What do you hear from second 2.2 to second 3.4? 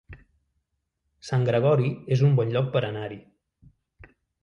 un bon lloc per anar-hi